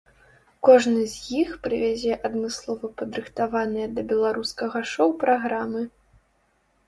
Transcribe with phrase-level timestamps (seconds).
[0.67, 5.83] Кожны з іх прывязе адмыслова падрыхтаваныя да беларускага шоў праграмы.